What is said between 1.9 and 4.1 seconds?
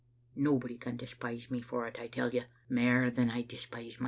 I tell you, mair than I despise mysel'.